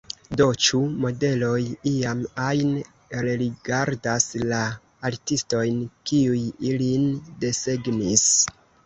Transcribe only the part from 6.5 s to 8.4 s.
ilin desegnis?